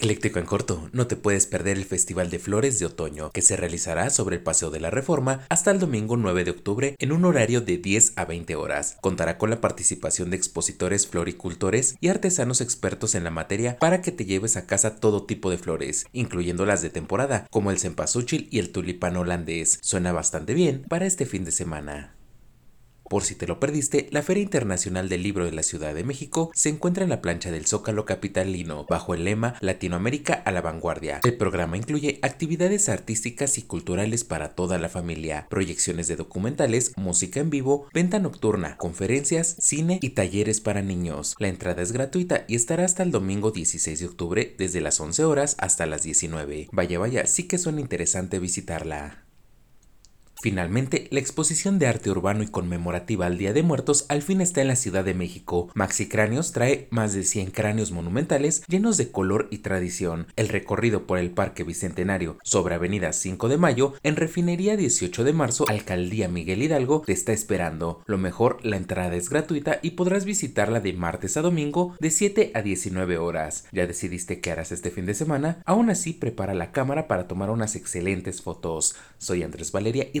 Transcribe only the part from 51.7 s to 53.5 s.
de arte urbano y conmemorativa al